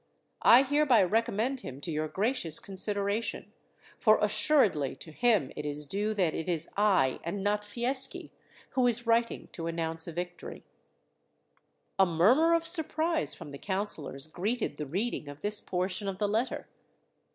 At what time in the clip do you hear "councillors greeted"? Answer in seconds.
13.59-14.77